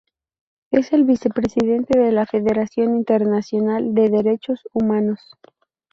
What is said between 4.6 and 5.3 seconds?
Humanos.